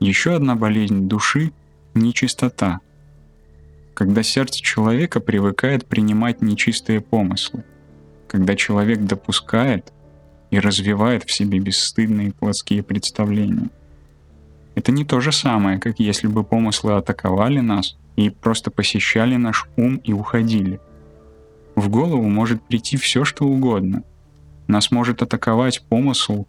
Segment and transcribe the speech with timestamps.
[0.00, 1.52] Еще одна болезнь души—
[1.94, 2.80] нечистота.
[3.94, 7.64] Когда сердце человека привыкает принимать нечистые помыслы,
[8.28, 9.92] когда человек допускает
[10.50, 13.70] и развивает в себе бесстыдные плотские представления.
[14.76, 19.66] Это не то же самое, как если бы помыслы атаковали нас и просто посещали наш
[19.76, 20.78] ум и уходили.
[21.74, 24.04] В голову может прийти все, что угодно.
[24.68, 26.46] Нас может атаковать помысл,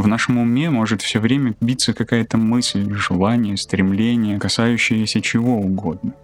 [0.00, 6.14] в нашем уме может все время биться какая-то мысль, желание, стремление, касающееся чего угодно.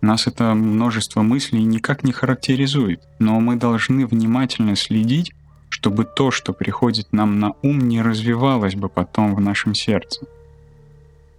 [0.00, 5.32] Нас это множество мыслей никак не характеризует, но мы должны внимательно следить,
[5.68, 10.26] чтобы то, что приходит нам на ум, не развивалось бы потом в нашем сердце.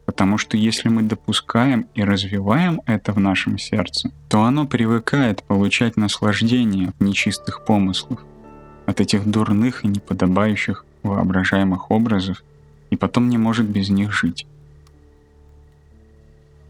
[0.05, 5.95] Потому что если мы допускаем и развиваем это в нашем сердце, то оно привыкает получать
[5.95, 8.20] наслаждение от нечистых помыслов,
[8.86, 12.43] от этих дурных и неподобающих воображаемых образов
[12.89, 14.48] и потом не может без них жить.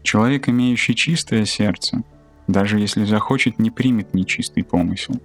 [0.02, 2.02] Человек, имеющий чистое сердце,
[2.46, 5.20] даже если захочет, не примет нечистый помысел.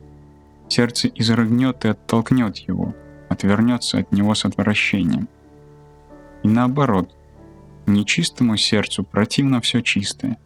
[0.69, 2.95] Сердце изрыгнет и оттолкнет его,
[3.27, 5.27] отвернется от него с отвращением.
[6.43, 7.13] И наоборот,
[7.87, 10.37] нечистому сердцу противно все чистое.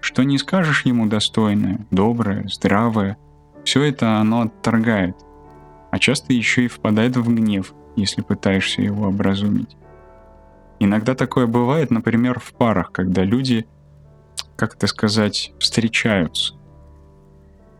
[0.00, 3.18] Что не скажешь ему достойное, доброе, здравое,
[3.64, 5.16] все это оно отторгает–
[5.92, 9.76] а часто еще и впадает в гнев, если пытаешься его образумить.
[10.80, 13.66] Иногда такое бывает, например, в парах, когда люди,
[14.56, 16.54] как это сказать, встречаются.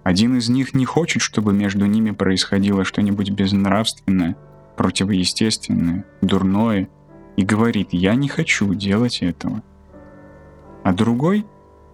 [0.03, 4.37] Один из них не хочет, чтобы между ними происходило что-нибудь безнравственное,
[4.77, 6.91] противоестественное, дурное,
[7.37, 9.63] и говорит «я не хочу делать этого».
[10.85, 11.47] А другой,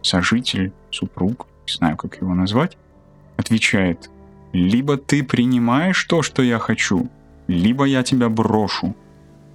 [0.02, 2.76] сожитель, супруг, не знаю, как его назвать,
[3.36, 4.10] отвечает
[4.52, 7.10] либо ты принимаешь то, что я хочу,
[7.46, 8.96] либо я тебя брошу.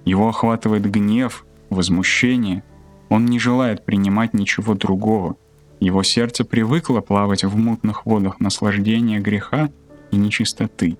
[0.04, 2.62] Его охватывает гнев, возмущение.
[3.08, 5.36] Он не желает принимать ничего другого.
[5.80, 9.70] Его сердце привыкло плавать в мутных водах наслаждения греха
[10.10, 10.96] и нечистоты.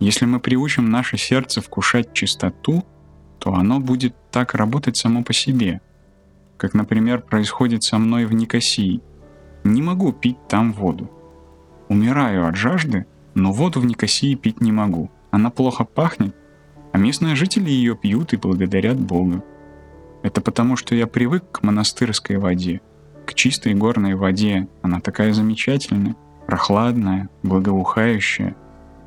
[0.00, 2.84] Если мы приучим наше сердце вкушать чистоту,
[3.38, 5.80] то оно будет так работать само по себе.
[6.56, 9.00] Как, например, происходит со мной в Никосии.
[9.64, 11.10] Не могу пить там воду.
[11.94, 13.06] Умираю от жажды,
[13.36, 15.12] но воду в Никосии пить не могу.
[15.30, 16.34] Она плохо пахнет,
[16.92, 19.44] а местные жители ее пьют и благодарят Бога.
[20.24, 22.80] Это потому, что я привык к монастырской воде,
[23.24, 24.66] к чистой горной воде.
[24.82, 26.16] Она такая замечательная,
[26.48, 28.56] прохладная, благоухающая.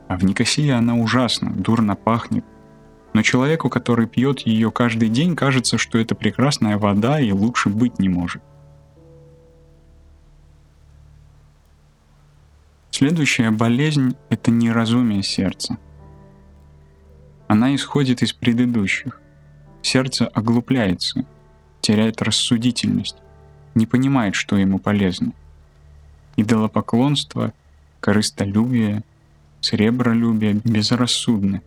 [0.08, 2.46] А в Никосии она ужасно, дурно пахнет.
[3.12, 8.00] Но человеку, который пьет ее каждый день, кажется, что это прекрасная вода и лучше быть
[8.00, 8.42] не может.
[13.00, 15.78] Следующая болезнь— это неразумие сердца.
[17.48, 19.22] Она исходит из предыдущих.
[19.84, 21.24] Сердце оглупляется,
[21.80, 23.18] теряет рассудительность,
[23.76, 25.34] не понимает, что ему полезно.
[26.38, 27.54] Идолопоклонство,
[28.00, 29.04] корыстолюбие,
[29.62, 31.62] сребролюбие безрассудны.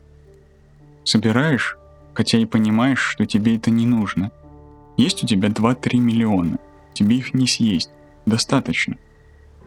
[1.05, 1.79] Собираешь,
[2.13, 4.33] хотя и понимаешь, что тебе это не нужно.
[4.97, 6.59] Есть у тебя 2-3 миллиона,
[6.93, 7.91] тебе их не съесть,
[8.27, 8.97] достаточно—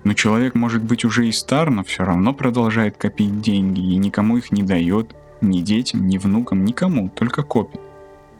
[0.03, 4.38] но человек может быть уже и стар, но все равно продолжает копить деньги и никому
[4.38, 7.80] их не дает, ни детям, ни внукам, никому, только копит.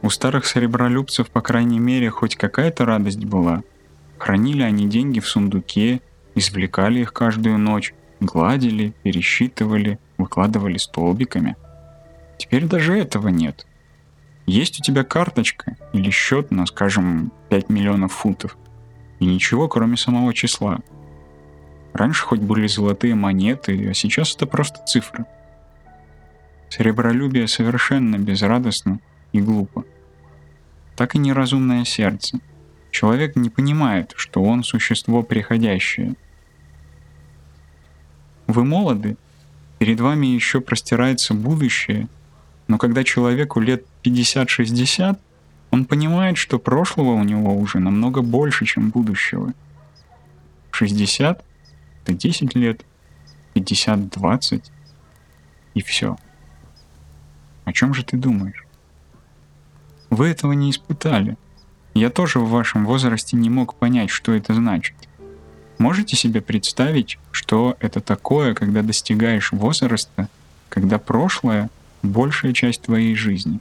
[0.02, 3.63] У старых серебролюбцев, по крайней мере, хоть какая-то радость была.
[4.18, 6.02] Хранили они деньги в сундуке,
[6.35, 11.56] извлекали их каждую ночь, гладили, пересчитывали, выкладывали столбиками.
[12.38, 13.66] Теперь даже этого нет.
[14.46, 18.57] Есть у тебя карточка или счет на, скажем, 5 миллионов фунтов,
[19.22, 20.79] и ничего, кроме самого числа–
[21.94, 25.26] Раньше хоть были золотые монеты, а сейчас это просто цифры.
[26.70, 29.00] Серебролюбие совершенно безрадостно
[29.31, 29.86] и глупо.
[30.96, 32.40] Так и неразумное сердце.
[32.90, 36.16] Человек не понимает, что он существо приходящее.
[38.48, 39.18] Вы молоды,
[39.78, 42.08] перед вами еще простирается будущее,
[42.68, 45.18] но когда человеку лет 50-60,
[45.70, 49.53] он понимает, что прошлого у него уже намного больше, чем будущего.
[50.72, 51.44] 60
[52.03, 52.85] это 10 лет,
[53.55, 54.64] 50-20,
[55.73, 56.17] и все.
[57.66, 58.66] О чем же ты думаешь?
[60.09, 61.38] Вы этого не испытали.
[61.94, 64.96] Я тоже в вашем возрасте не мог понять, что это значит.
[65.78, 70.29] Можете себе представить, что это такое, когда достигаешь возраста,
[70.70, 71.70] когда прошлое—
[72.03, 73.59] большая часть твоей жизни?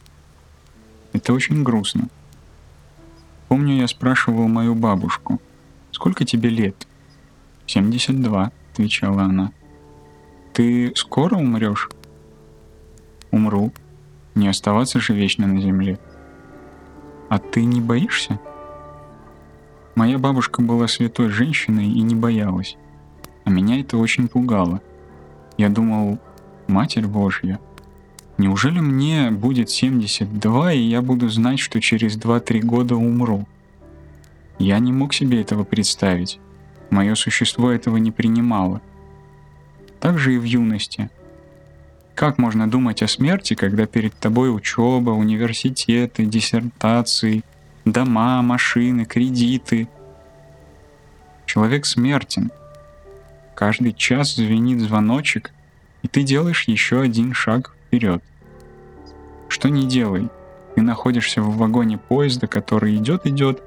[1.12, 2.08] Это очень грустно.
[3.48, 5.40] Помню, я спрашивал мою бабушку,
[5.90, 6.86] сколько тебе лет?
[7.66, 9.52] «Семьдесят два»,— отвечала она.
[10.52, 11.88] «Ты скоро умрешь?»
[13.30, 13.72] «Умру.
[14.34, 15.98] Не оставаться же вечно на земле.
[17.28, 18.38] А ты не боишься?
[19.94, 22.76] Моя бабушка была святой женщиной и не боялась.
[23.44, 24.80] А меня это очень пугало.
[25.58, 26.18] Я думал,
[26.66, 27.58] Матерь Божья,
[28.38, 33.46] неужели мне будет 72, и я буду знать, что через 2-3 года умру?
[34.58, 36.38] Я не мог себе этого представить.
[36.92, 38.80] Мое существо этого не принимало.
[39.98, 41.10] Так же и в юности.
[42.14, 47.42] Как можно думать о смерти, когда перед тобой учеба, университеты, диссертации,
[47.84, 49.88] дома, машины, кредиты?
[51.46, 52.52] Человек смертен—
[53.54, 55.52] Каждый час звенит звоночек,
[56.02, 58.22] и ты делаешь еще один шаг вперед.
[59.48, 60.30] Что не делай,
[60.74, 63.62] ты находишься в вагоне поезда, который идет-идет,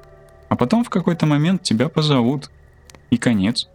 [0.49, 2.49] а потом в какой-то момент тебя позовут.
[3.15, 3.69] И конец.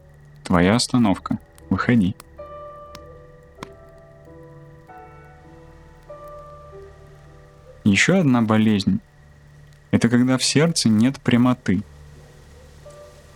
[0.45, 1.39] Твоя остановка.
[1.71, 2.15] Выходи.
[7.85, 9.01] Еще одна болезнь–
[9.93, 11.81] это когда в сердце нет прямоты.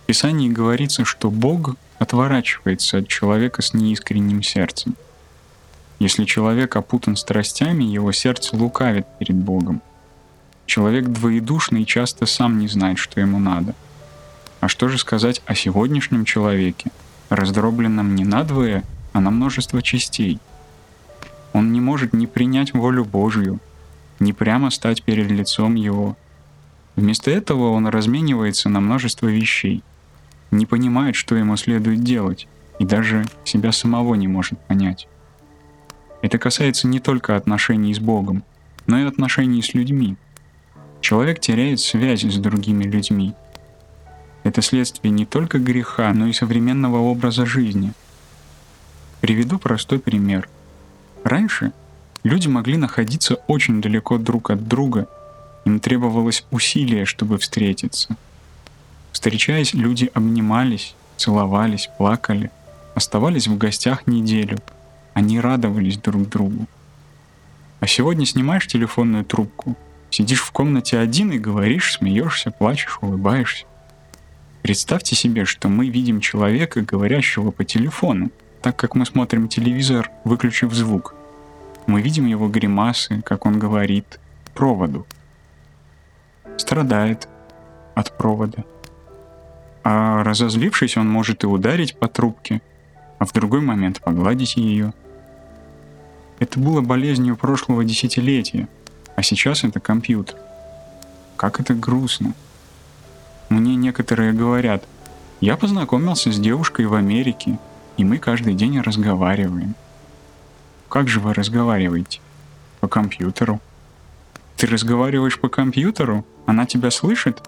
[0.03, 4.95] В Писании говорится, что Бог отворачивается от человека с неискренним сердцем.
[5.97, 9.81] Если человек опутан страстями, его сердце лукавит перед Богом.
[10.67, 13.73] Человек двоедушный часто сам не знает, что ему надо.
[14.65, 16.89] А что же сказать о сегодняшнем человеке,
[17.29, 18.83] раздробленном не надвое,
[19.13, 20.39] а на множество частей?
[21.53, 23.59] Он не может ни принять волю Божью,
[24.19, 26.17] ни прямо стать перед лицом Его.
[26.95, 29.83] Вместо этого он разменивается на множество вещей—
[30.51, 32.47] не понимает, что ему следует делать,
[32.79, 35.07] и даже себя самого не может понять.
[36.23, 38.43] Это касается не только отношений с Богом,
[38.87, 40.15] но и отношений с людьми.
[41.01, 43.35] Человек теряет связь с другими людьми.
[44.45, 47.91] Это следствие не только греха, но и современного образа жизни.
[49.19, 50.47] Приведу простой пример.
[51.25, 51.73] Раньше
[52.23, 55.09] люди могли находиться очень далеко друг от друга,
[55.65, 58.15] им требовалось усилие, чтобы встретиться–
[59.15, 62.51] Встречаясь, люди обнимались, целовались, плакали,
[62.95, 64.57] оставались в гостях неделю.
[65.13, 66.67] Они радовались друг другу.
[67.79, 69.77] А сегодня снимаешь телефонную трубку,
[70.09, 73.65] сидишь в комнате один и говоришь, смеешься, плачешь, улыбаешься.
[74.65, 78.31] Представьте себе, что мы видим человека, говорящего по телефону,
[78.63, 81.13] так как мы смотрим телевизор, выключив звук.
[81.85, 84.19] Мы видим его гримасы, как он говорит,
[84.55, 85.05] проводу.
[86.57, 87.27] Страдает
[87.93, 88.63] от провода.
[89.83, 92.59] А разозлившись, он может и ударить по трубке,
[93.19, 94.95] а в другой момент погладить ее.
[96.39, 98.67] Это было болезнью прошлого десятилетия,
[99.15, 100.37] а сейчас это компьютер.
[101.37, 102.33] Как это грустно.
[103.85, 104.83] Некоторые говорят,
[105.41, 107.59] я познакомился с девушкой в Америке,
[107.97, 109.75] и мы каждый день разговариваем.
[110.89, 112.19] Как же вы разговариваете?
[112.79, 113.61] По компьютеру.
[114.57, 116.25] Ты разговариваешь по компьютеру?
[116.47, 117.47] Она тебя слышит?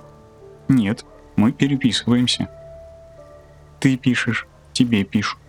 [0.67, 1.05] Нет,
[1.35, 2.49] мы переписываемся.
[3.79, 5.39] Ты пишешь, тебе пишут.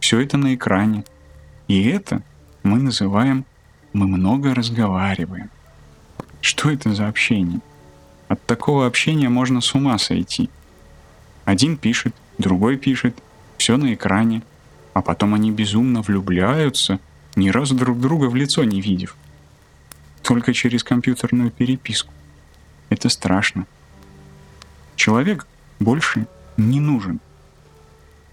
[0.00, 1.04] Все это на экране.
[1.68, 2.20] И это
[2.64, 3.44] мы называем
[3.92, 5.50] «мы много разговариваем».
[6.40, 7.60] Что это за общение?
[8.32, 10.48] От такого общения можно с ума сойти.
[11.44, 13.14] Один пишет, другой пишет,
[13.58, 14.40] все на экране,
[14.94, 16.98] а потом они безумно влюбляются,
[17.36, 19.16] ни разу друг друга в лицо не видев.
[20.22, 22.10] Только через компьютерную переписку.
[22.88, 23.66] Это страшно.
[24.96, 25.46] Человек
[25.78, 27.20] больше не нужен.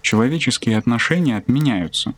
[0.00, 2.14] Человеческие отношения отменяются.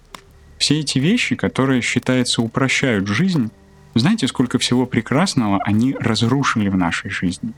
[0.57, 3.51] Все эти вещи, которые, считается, упрощают жизнь,
[3.97, 7.53] знаете, сколько всего прекрасного они разрушили в нашей жизни?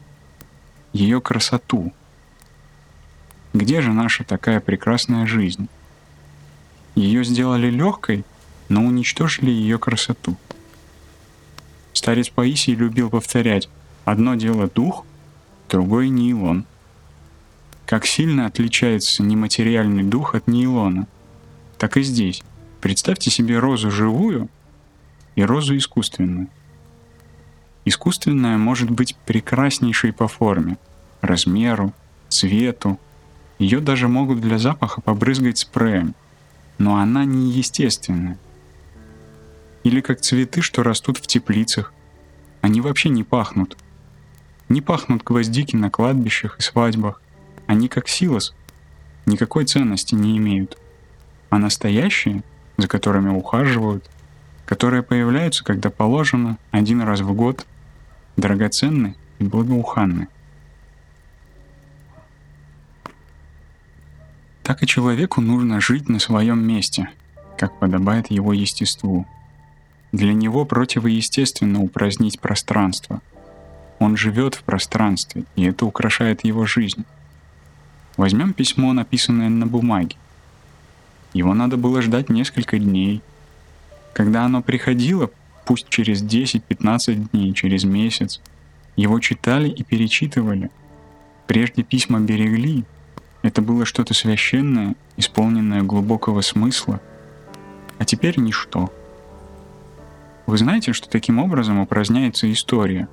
[0.94, 1.92] Ее красоту.
[3.52, 5.68] Где же наша такая прекрасная жизнь?
[6.94, 8.24] Ее сделали легкой,
[8.68, 10.36] но уничтожили ее красоту.
[11.92, 13.68] Старец Паисий любил повторять
[14.04, 15.04] «одно дело дух,
[15.68, 16.64] другое нейлон».
[17.86, 21.08] Как сильно отличается нематериальный дух от нейлона.
[21.76, 22.44] Так и здесь.
[22.80, 24.48] Представьте себе розу живую
[25.34, 26.46] и розу искусственную.
[27.84, 30.78] Искусственная может быть прекраснейшей по форме,
[31.20, 31.92] размеру,
[32.28, 32.98] цвету.
[33.58, 36.14] Ее даже могут для запаха побрызгать спреем.
[36.78, 38.38] Но она не естественная.
[39.84, 41.92] Или как цветы, что растут в теплицах.
[42.62, 43.76] Они вообще не пахнут.
[44.70, 47.20] Не пахнут гвоздики на кладбищах и свадьбах.
[47.66, 48.54] Они как силос,
[49.26, 50.78] никакой ценности не имеют.
[51.50, 52.42] А настоящие,
[52.78, 54.10] за которыми ухаживают,
[54.64, 57.66] которые появляются, когда положено, один раз в год,
[58.36, 60.28] драгоценны и благоуханны.
[64.62, 67.10] Так и человеку нужно жить на своем месте,
[67.58, 69.26] как подобает его естеству.
[70.12, 73.20] Для него противоестественно упразднить пространство.
[73.98, 77.04] Он живет в пространстве, и это украшает его жизнь.
[78.16, 80.16] Возьмем письмо, написанное на бумаге.
[81.32, 83.22] Его надо было ждать несколько дней.
[84.12, 85.30] Когда оно приходило,
[85.64, 88.40] пусть через 10-15 дней, через месяц,
[88.96, 90.70] его читали и перечитывали.
[91.46, 92.84] Прежде письма берегли.
[93.42, 97.00] Это было что-то священное, исполненное глубокого смысла.
[97.98, 98.92] А теперь ничто.
[100.46, 103.08] Вы знаете, что таким образом упраздняется история?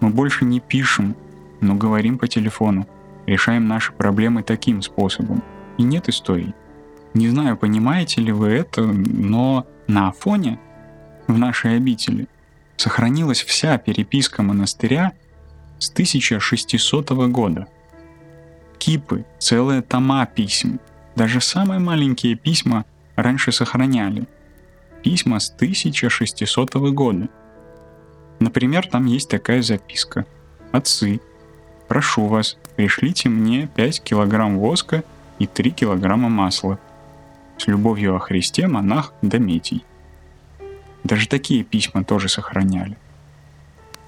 [0.00, 1.16] Мы больше не пишем,
[1.60, 2.86] но говорим по телефону,
[3.26, 5.42] решаем наши проблемы таким способом.
[5.78, 6.54] И нет историй.
[7.14, 10.58] Не знаю, понимаете ли вы это, но на Афоне,
[11.26, 12.28] в нашей обители,
[12.76, 15.12] сохранилась вся переписка монастыря
[15.78, 17.66] с 1600 года.
[18.78, 20.80] Кипы, целые тома писем,
[21.16, 22.84] даже самые маленькие письма
[23.16, 24.26] раньше сохраняли.
[25.02, 27.28] Письма с 1600 года.
[28.40, 30.26] Например, там есть такая записка.
[30.72, 31.20] «Отцы,
[31.88, 35.04] прошу вас, пришлите мне 5 килограмм воска
[35.38, 36.78] и 3 килограмма масла.
[37.58, 39.84] С любовью о Христе монах Дометий».
[41.04, 42.96] Даже такие письма тоже сохраняли.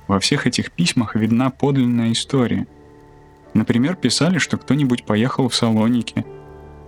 [0.08, 2.66] Во всех этих письмах видна подлинная история.
[3.54, 6.24] Например, писали, что кто-нибудь поехал в Салоники,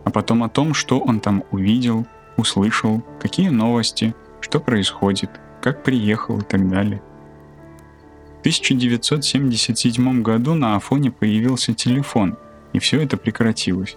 [0.05, 6.39] а потом о том, что он там увидел, услышал, какие новости, что происходит, как приехал
[6.39, 7.03] и так далее.
[8.37, 12.39] В 1977 году на Афоне появился телефон,
[12.73, 13.97] и все это прекратилось.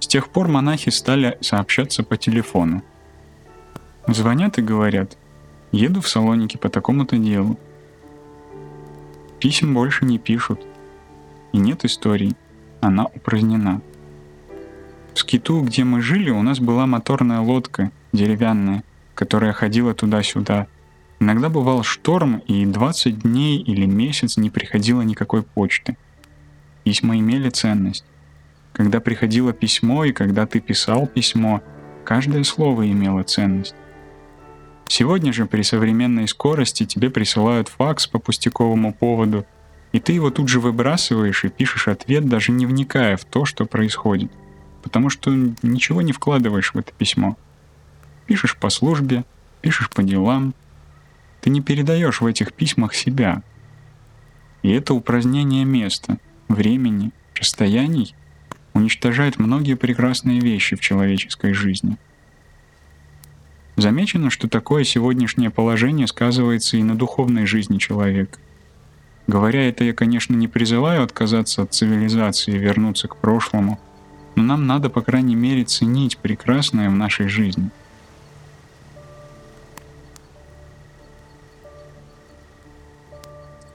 [0.00, 2.82] С тех пор монахи стали сообщаться по телефону.
[4.06, 5.16] Звонят и говорят,
[5.72, 7.58] еду в Салоники по такому-то делу.
[9.38, 10.60] Писем больше не пишут.
[11.52, 12.36] И нет историй.
[12.80, 13.82] Она упразднена.
[15.14, 20.66] В скиту, где мы жили, у нас была моторная лодка, деревянная, которая ходила туда-сюда.
[21.18, 25.96] Иногда бывал шторм, и 20 дней или месяц не приходило никакой почты.
[26.84, 28.04] Письма имели ценность.
[28.72, 31.62] Когда приходило письмо и когда ты писал письмо,
[32.04, 33.74] каждое слово имело ценность.
[34.90, 39.46] Сегодня же при современной скорости тебе присылают факс по пустяковому поводу,
[39.92, 43.66] и ты его тут же выбрасываешь и пишешь ответ, даже не вникая в то, что
[43.66, 44.32] происходит,
[44.82, 45.30] потому что
[45.62, 47.36] ничего не вкладываешь в это письмо.
[48.26, 49.24] Пишешь по службе,
[49.60, 50.54] пишешь по делам,
[51.40, 53.44] ты не передаешь в этих письмах себя.
[54.64, 56.18] И это упразднение места,
[56.48, 58.16] времени, расстояний
[58.74, 61.96] уничтожает многие прекрасные вещи в человеческой жизни–
[63.80, 68.38] Замечено, что такое сегодняшнее положение сказывается и на духовной жизни человека.
[69.26, 73.80] Говоря это, я, конечно, не призываю отказаться от цивилизации и вернуться к прошлому,
[74.34, 77.70] но нам надо, по крайней мере, ценить прекрасное в нашей жизни.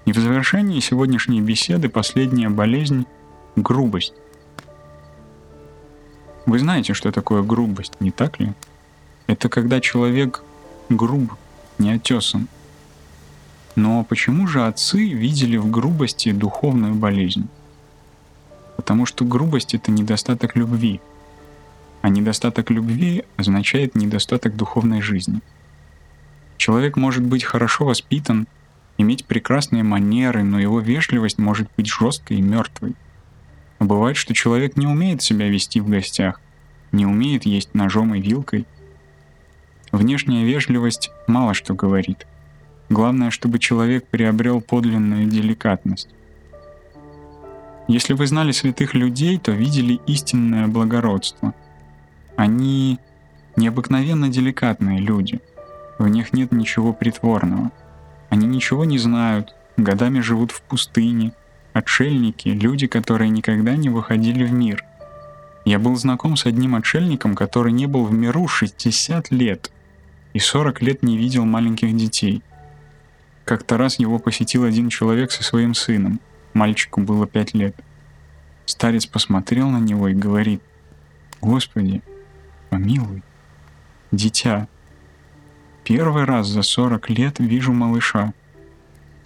[0.05, 3.07] И в завершении сегодняшней беседы последняя болезнь—
[3.55, 4.13] грубость.
[6.45, 8.53] Вы знаете, что такое грубость, не так ли?
[9.27, 10.43] Это когда человек
[10.89, 11.33] груб,
[11.77, 12.47] не отесан.
[13.75, 17.47] Но почему же отцы видели в грубости духовную болезнь?
[18.77, 21.01] Потому что грубость— это недостаток любви.
[22.01, 25.41] А недостаток любви означает недостаток духовной жизни.
[26.57, 28.47] Человек может быть хорошо воспитан,
[28.97, 32.95] иметь прекрасные манеры, но его вежливость может быть жесткой и мертвой.
[33.79, 36.39] А бывает, что человек не умеет себя вести в гостях,
[36.93, 38.65] не умеет есть ножом и вилкой,
[39.95, 42.27] Внешняя вежливость мало что говорит.
[42.89, 46.09] Главное, чтобы человек приобрел подлинную деликатность.
[47.87, 51.53] Если вы знали святых людей, то видели истинное благородство.
[52.35, 52.99] Они
[53.55, 55.39] необыкновенно деликатные люди.
[55.97, 57.71] В них нет ничего притворного.
[58.29, 61.31] Они ничего не знают, годами живут в пустыне,
[61.71, 64.83] отшельники, люди, которые никогда не выходили в мир.
[65.63, 69.71] Я был знаком с одним отшельником, который не был в миру 60 лет
[70.35, 72.43] и 40 лет не видел маленьких детей.
[73.45, 76.19] Как-то раз его посетил один человек со своим сыном.
[76.53, 77.73] Мальчику было 5 лет.
[78.65, 80.61] Старец посмотрел на него и говорит,
[81.39, 82.01] «Господи,
[82.69, 83.23] помилуй,
[84.11, 84.67] дитя,
[85.85, 88.33] первый раз за 40 лет вижу малыша.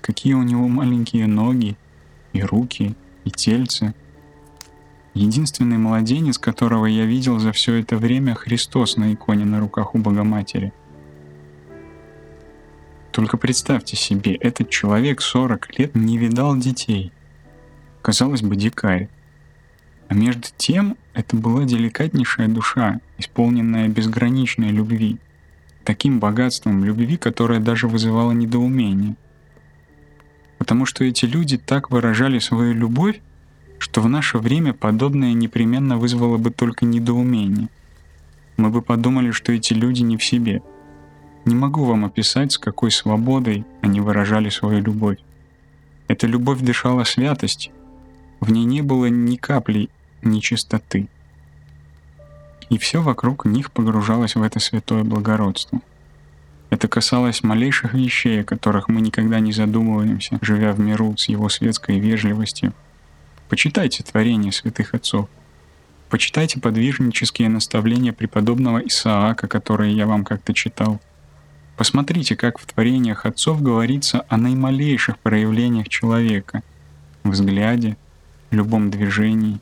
[0.01, 1.75] Какие у него маленькие ноги
[2.33, 2.93] и руки,
[3.25, 3.95] и тельце.
[5.15, 9.97] Единственный младенец, которого я видел за все это время, Христос на иконе на руках у
[9.97, 10.71] Богоматери.
[13.19, 17.11] Только представьте себе, этот человек 40 лет не видал детей.
[18.01, 19.09] Казалось бы, дикарь.
[20.07, 25.17] А между тем, это была деликатнейшая душа, исполненная безграничной любви.
[25.83, 29.17] Таким богатством любви, которое даже вызывало недоумение.
[30.57, 33.19] Потому что эти люди так выражали свою любовь,
[33.79, 37.67] что в наше время подобное непременно вызвало бы только недоумение.
[38.55, 40.61] Мы бы подумали, что эти люди не в себе.
[41.45, 45.17] Не могу вам описать, с какой свободой они выражали свою любовь.
[46.07, 47.71] Эта любовь дышала святостью,
[48.39, 49.89] в ней не было ни капли
[50.21, 51.07] нечистоты.
[52.69, 55.81] И все вокруг них погружалось в это святое благородство.
[56.69, 61.49] Это касалось малейших вещей, о которых мы никогда не задумываемся, живя в миру с его
[61.49, 62.73] светской вежливостью.
[63.49, 65.27] Почитайте творения святых отцов.
[66.09, 70.99] Почитайте подвижнические наставления преподобного Исаака, которые я вам как-то читал.
[71.79, 76.61] Посмотрите, как в творениях отцов говорится о наималейших проявлениях человека,
[77.23, 77.95] взгляде,
[78.51, 79.61] любом движении,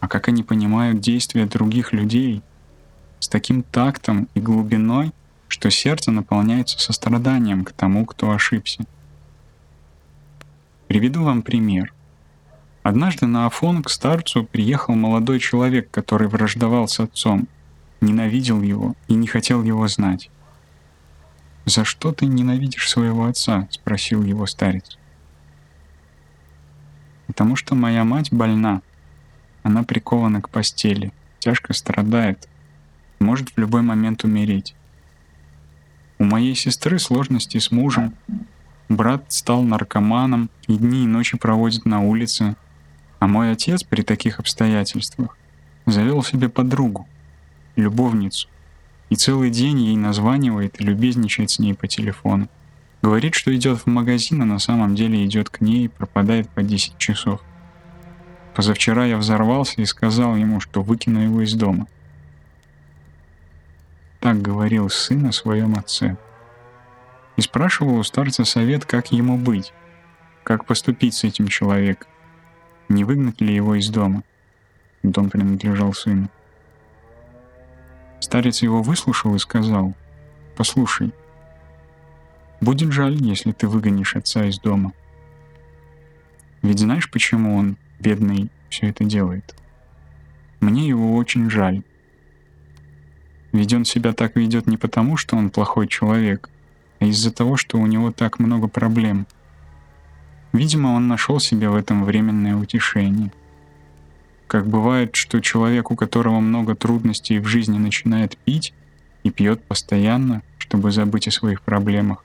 [0.00, 2.42] а как они понимают действия других людей
[3.20, 5.12] с таким тактом и глубиной,
[5.48, 8.84] что сердце наполняется состраданием к тому, кто ошибся.
[10.88, 11.94] Приведу вам пример.
[12.82, 17.48] Однажды на Афон к старцу приехал молодой человек, который враждовал с отцом,
[18.02, 20.28] ненавидел его и не хотел его знать.
[21.64, 24.98] «За что ты ненавидишь своего отца?»— спросил его старец.
[27.26, 28.82] «Потому что моя мать больна.
[29.62, 32.48] Она прикована к постели, тяжко страдает,
[33.18, 34.74] может в любой момент умереть.
[36.18, 38.14] У моей сестры сложности с мужем.
[38.88, 42.56] Брат стал наркоманом и дни и ночи проводит на улице.
[43.20, 45.36] А мой отец при таких обстоятельствах
[45.86, 47.06] завел себе подругу,
[47.76, 48.48] любовницу,
[49.10, 52.48] и целый день ей названивает и любезничает с ней по телефону.
[53.02, 56.62] Говорит, что идет в магазин, а на самом деле идет к ней и пропадает по
[56.62, 57.40] 10 часов.
[58.54, 61.86] Позавчера я взорвался и сказал ему, что выкину его из дома—
[64.20, 66.16] так говорил сын о своем отце.
[67.36, 69.72] И спрашивал у старца совет, как ему быть,
[70.44, 72.08] как поступить с этим человеком,
[72.88, 74.22] не выгнать ли его из дома.
[75.02, 76.28] Дом принадлежал сыну.
[78.20, 79.94] Старец его выслушал и сказал,
[80.56, 81.12] «Послушай,
[82.60, 84.92] будет жаль, если ты выгонишь отца из дома.
[86.62, 89.56] Ведь знаешь, почему он, бедный, все это делает?
[90.60, 91.82] Мне его очень жаль.
[93.52, 96.50] Ведь он себя так ведет не потому, что он плохой человек,
[97.00, 99.26] а из-за того, что у него так много проблем.
[100.52, 103.32] Видимо, он нашел себе в этом временное утешение.
[104.50, 108.74] Как бывает, что человек, у которого много трудностей в жизни, начинает пить
[109.22, 112.24] и пьет постоянно, чтобы забыть о своих проблемах,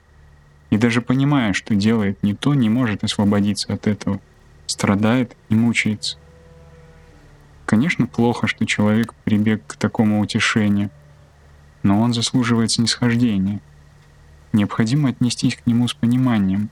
[0.70, 4.20] и даже понимая, что делает не то, не может освободиться от этого,
[4.66, 6.18] страдает и мучается.
[7.64, 10.90] Конечно, плохо, что человек прибег к такому утешению—
[11.86, 13.60] но он заслуживает снисхождения.
[14.52, 16.68] Необходимо отнестись к нему с пониманием.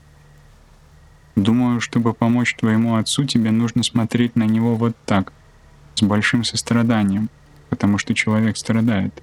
[1.37, 5.31] Думаю, чтобы помочь твоему отцу, тебе нужно смотреть на него вот так,
[5.95, 7.29] с большим состраданием,
[7.69, 9.21] потому что человек страдает.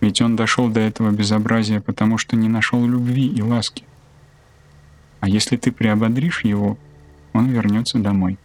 [0.00, 3.84] Ведь он дошел до этого безобразия, потому что не нашел любви и ласки.
[5.20, 6.78] А если ты приободришь его,
[7.32, 8.38] он вернется домой.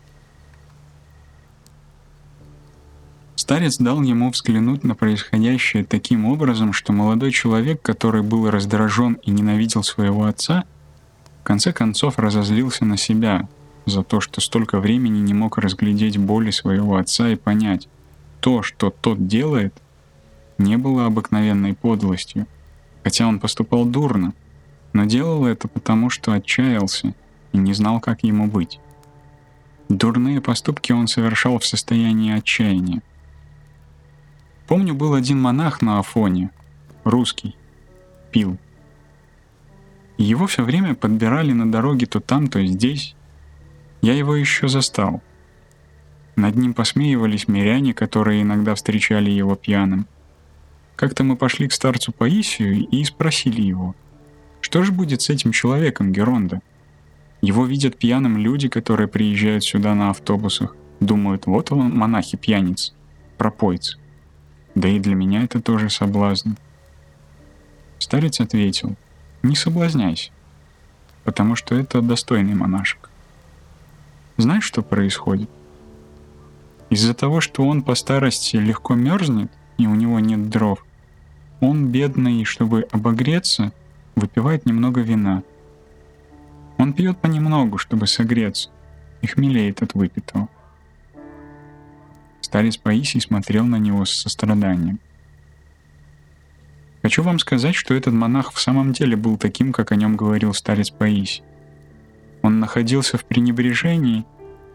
[3.35, 9.31] Старец дал ему взглянуть на происходящее таким образом, что молодой человек, который был раздражен и
[9.31, 10.65] ненавидел своего отца,
[11.41, 13.47] в конце концов разозлился на себя
[13.85, 17.87] за то, что столько времени не мог разглядеть боли своего отца и понять,
[18.39, 19.73] то, что тот делает,
[20.57, 22.47] не было обыкновенной подлостью,
[23.03, 24.33] хотя он поступал дурно,
[24.93, 27.13] но делал это потому, что отчаялся
[27.51, 28.79] и не знал, как ему быть.
[29.89, 33.01] Дурные поступки он совершал в состоянии отчаяния.
[34.67, 36.49] Помню, был один монах на Афоне,
[37.03, 37.55] русский,
[38.31, 38.57] пил.
[40.17, 43.15] его все время подбирали на дороге то там, то здесь.
[44.05, 45.23] Я его еще застал.
[46.35, 50.05] Над ним посмеивались миряне, которые иногда встречали его пьяным.
[50.95, 53.95] Как-то мы пошли к старцу Паисию и спросили его,
[54.61, 56.61] что же будет с этим человеком Геронда?
[57.41, 60.75] Его видят пьяным люди, которые приезжают сюда на автобусах.
[60.99, 62.93] Думают, вот он монахи-пьяниц,
[63.39, 63.97] пропойцы.
[64.75, 66.51] Да и для меня это тоже соблазн.
[67.97, 68.97] Старец ответил,
[69.41, 70.29] не соблазняйся,
[71.23, 73.04] потому что это достойный монашек.
[74.37, 75.49] Знаешь, что происходит?
[76.89, 80.85] Из-за того, что он по старости легко мерзнет, и у него нет дров,
[81.61, 83.71] он, бедный, чтобы обогреться,
[84.15, 85.43] выпивает немного вина.
[86.77, 88.69] Он пьет понемногу, чтобы согреться,
[89.21, 90.49] и хмелеет от выпитого.
[92.41, 94.99] Старец Паисий смотрел на него с состраданием.
[97.01, 100.53] Хочу вам сказать, что этот монах в самом деле был таким, как о нем говорил
[100.53, 101.43] старец Паисий.
[102.45, 104.23] Он находился в пренебрежении,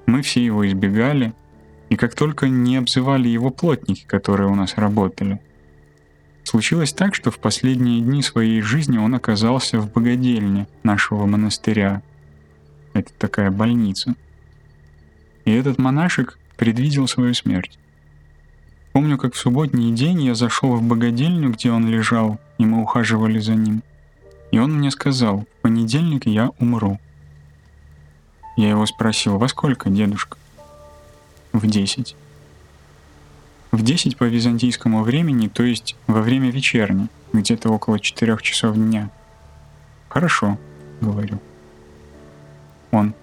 [0.04, 1.34] мы все его избегали,
[1.88, 5.40] и как только не обзывали его плотники, которые у нас работали.
[6.42, 12.02] Случилось так, что в последние дни своей жизни он оказался в богадельне нашего монастыря.
[12.92, 14.16] Это такая больница.
[15.44, 17.78] И этот монашек предвидел свою смерть.
[18.92, 23.38] Помню, как в субботний день я зашел в богадельню, где он лежал, и мы ухаживали
[23.38, 23.84] за ним.
[24.50, 26.98] И он мне сказал, в понедельник я умру.
[28.56, 30.36] Я его спросил, во сколько, дедушка?
[31.52, 32.16] В десять.
[33.70, 39.10] В десять по византийскому времени, то есть во время вечерни, где-то около четырех часов дня.
[40.08, 40.58] Хорошо,
[41.00, 41.40] говорю.
[42.90, 43.14] Он.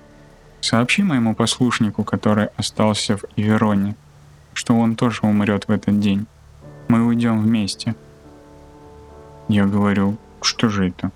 [0.61, 3.95] Сообщи моему послушнику, который остался в Ивероне,
[4.53, 6.25] что он тоже умрет в этот день.
[6.87, 7.95] Мы уйдем вместе.
[9.49, 11.11] Я говорю, что же это?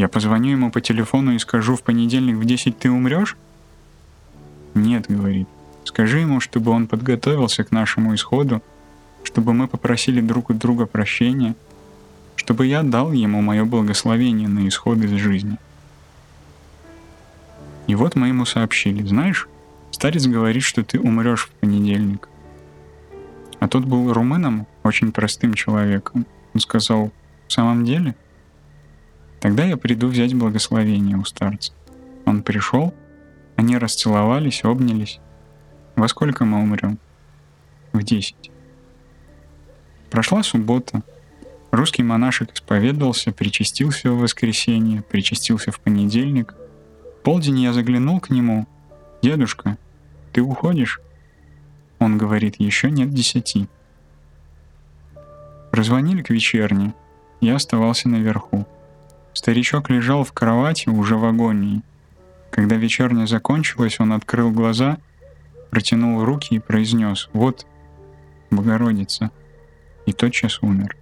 [0.00, 3.36] Я позвоню ему по телефону и скажу, в понедельник в 10 ты умрешь?
[4.72, 5.46] Нет, говорит.
[5.84, 8.62] Скажи ему, чтобы он подготовился к нашему исходу,
[9.24, 11.54] чтобы мы попросили друг у друга прощения,
[12.34, 15.58] чтобы я дал ему мое благословение на исход из жизни.
[17.86, 19.48] И вот мы ему сообщили, знаешь,
[19.90, 22.30] старец говорит, что ты умрешь в понедельник.
[23.58, 26.24] А тот был румыном, очень простым человеком.
[26.54, 27.12] Он сказал,
[27.48, 28.14] в самом деле?
[29.40, 31.72] Тогда я приду взять благословение у старца.
[32.26, 32.94] Он пришел,
[33.56, 35.18] они расцеловались, обнялись.
[35.96, 36.98] Во сколько мы умрем?
[37.92, 38.50] В десять.
[40.10, 41.02] Прошла суббота.
[41.70, 46.54] Русский монашек исповедовался, причастился в воскресенье, причастился в понедельник.
[47.18, 48.66] В полдень я заглянул к нему.
[49.22, 49.76] «Дедушка,
[50.32, 51.00] ты уходишь?»
[52.00, 53.68] Он говорит, еще нет десяти.
[55.70, 56.94] Прозвонили к вечерне.
[57.42, 58.66] Я оставался наверху.
[59.32, 61.82] Старичок лежал в кровати уже в агонии.
[62.50, 64.98] Когда вечерня закончилась, он открыл глаза,
[65.70, 67.66] протянул руки и произнес «Вот,
[68.50, 69.30] Богородица!»
[70.06, 70.96] и тотчас умер.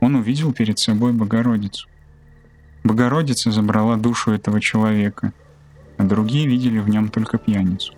[0.00, 1.88] Он увидел перед собой Богородицу.
[2.82, 5.32] Богородица забрала душу этого человека,
[5.96, 7.94] а другие видели в нем только пьяницу.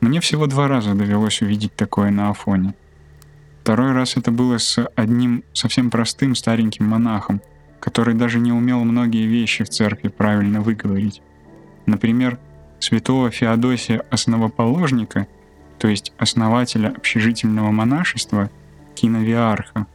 [0.00, 2.74] Мне всего два раза довелось увидеть такое на Афоне.
[3.64, 7.40] Второй раз это было с одним совсем простым стареньким монахом,
[7.80, 11.22] который даже не умел многие вещи в церкви правильно выговорить.
[11.86, 12.38] Например,
[12.78, 15.28] святого Феодосия Основоположника,
[15.78, 18.50] то есть основателя общежительного монашества,
[18.94, 19.86] киновиарха,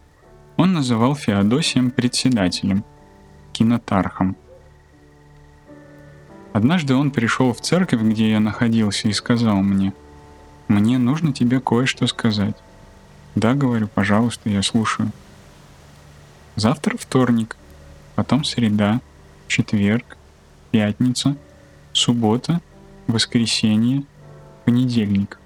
[0.57, 2.83] он называл Феодосием председателем,
[3.53, 4.35] кинотархом–
[6.53, 9.93] Однажды он пришел в церковь, где я находился, и сказал мне,
[10.67, 12.57] «Мне нужно тебе кое-что сказать».
[13.35, 15.11] «Да, говорю, пожалуйста, я слушаю».
[16.55, 17.55] Завтра вторник,
[18.15, 19.01] потом среда,
[19.47, 20.17] четверг,
[20.71, 21.37] пятница,
[21.93, 22.61] суббота,
[23.07, 24.03] воскресенье,
[24.65, 25.39] понедельник.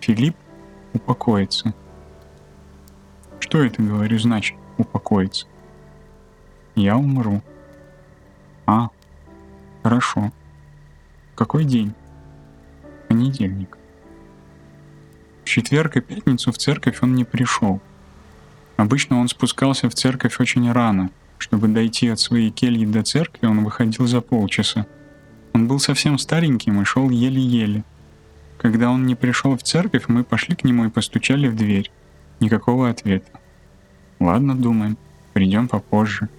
[0.00, 0.36] Филипп
[0.92, 1.72] упокоится.
[3.40, 5.46] Что это, говорю, значит упокоится?
[6.74, 7.42] Я умру.
[8.66, 8.90] А,
[9.84, 10.32] Хорошо.
[11.34, 11.92] Какой день?
[13.06, 13.76] Понедельник.
[15.54, 17.80] Четверг и пятницу в церковь он не пришел.
[18.76, 21.12] Обычно он спускался в церковь очень рано.
[21.38, 24.84] Чтобы дойти от своей кельи до церкви, он выходил за полчаса.
[25.52, 27.84] Он был совсем стареньким и шел еле-еле.
[28.58, 31.92] Когда он не пришел в церковь, мы пошли к нему и постучали в дверь.
[32.40, 33.30] Никакого ответа.
[34.18, 34.98] Ладно, думаем,
[35.34, 36.30] придем попозже.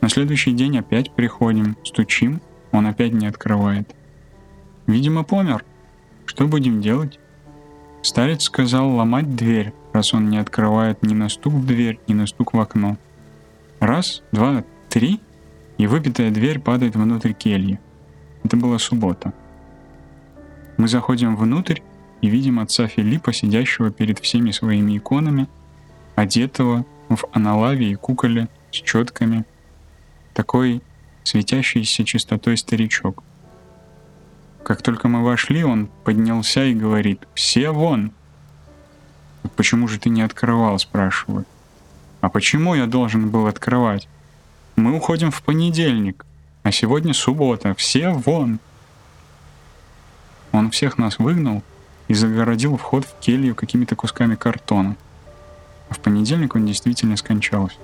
[0.00, 2.40] На следующий день опять приходим, стучим,
[2.72, 3.94] он опять не открывает.
[4.88, 5.64] Видимо, помер.
[6.26, 7.20] Что будем делать?
[8.08, 12.26] Старец сказал ломать дверь, раз он не открывает ни на стук в дверь, ни на
[12.26, 12.96] стук в окно.
[13.80, 15.20] Раз, два, три,
[15.76, 17.78] и выбитая дверь падает внутрь кельи.
[18.44, 19.34] Это была суббота.
[20.78, 21.80] Мы заходим внутрь
[22.22, 25.46] и видим отца Филиппа, сидящего перед всеми своими иконами,
[26.16, 29.44] одетого в аналаве и куколе с четками.
[30.32, 30.80] Такой
[31.24, 33.22] светящийся чистотой старичок.
[34.62, 38.12] Как только мы вошли, он поднялся и говорит «Все вон!»
[39.56, 41.44] «Почему же ты не открывал?»– спрашиваю.
[42.20, 44.08] «А почему я должен был открывать?
[44.76, 46.26] Мы уходим в понедельник,
[46.62, 47.74] а сегодня суббота.
[47.74, 48.60] Все вон!»
[50.52, 51.62] Он всех нас выгнал
[52.08, 54.96] и загородил вход в келью какими-то кусками картона.
[55.88, 57.76] А в понедельник он действительно скончался.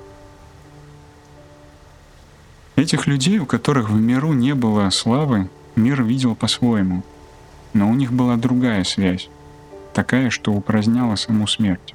[2.76, 7.02] Этих людей, у которых в миру не было славы, мир видел по-своему.
[7.72, 9.28] Но у них была другая связь,
[9.92, 11.94] такая, что упраздняла саму смерть.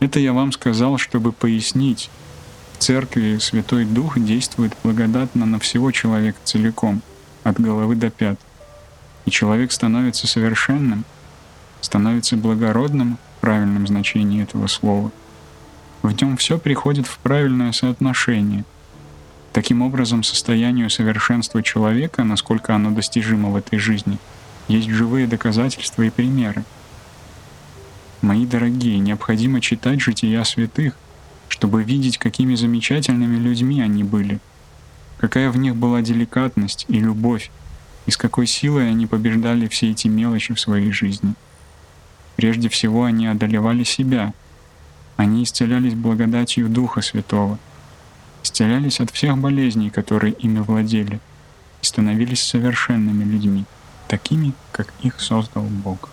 [0.00, 2.10] Это я вам сказал, чтобы пояснить,
[2.72, 7.02] В церкви Святой Дух действует благодатно на всего человека целиком,
[7.44, 8.40] от головы до пят.
[9.26, 11.04] И человек становится совершенным,
[11.82, 15.12] становится благородным в правильном значении этого слова.
[16.02, 18.64] В нем все приходит в правильное соотношение.
[19.52, 24.18] Таким образом, состоянию совершенства человека, насколько оно достижимо в этой жизни,
[24.68, 26.64] есть живые доказательства и примеры.
[28.22, 30.96] Мои дорогие, необходимо читать жития святых,
[31.48, 34.38] чтобы видеть, какими замечательными людьми они были,
[35.18, 37.50] какая в них была деликатность и любовь,
[38.06, 41.34] и с какой силой они побеждали все эти мелочи в своей жизни.
[42.36, 44.32] Прежде всего они одолевали себя.
[45.16, 47.58] Они исцелялись благодатью Духа Святого,
[48.42, 51.20] исцелялись от всех болезней, которые ими владели,
[51.82, 53.64] и становились совершенными людьми,
[54.08, 56.10] такими, как их создал Бог.